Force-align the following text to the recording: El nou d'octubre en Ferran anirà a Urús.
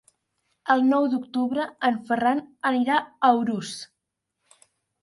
El 0.75 0.81
nou 0.93 1.05
d'octubre 1.11 1.67
en 1.91 2.01
Ferran 2.09 2.43
anirà 2.73 2.99
a 2.99 3.33
Urús. 3.45 3.79